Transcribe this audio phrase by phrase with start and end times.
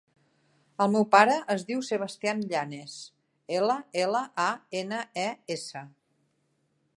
[0.85, 2.95] El meu pare es diu Sebastian Llanes:
[3.59, 4.47] ela, ela, a,
[4.81, 5.85] ena, e, essa.